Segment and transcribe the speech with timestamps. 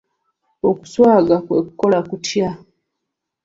[0.69, 2.49] Okuswaga kwe kukola kutya?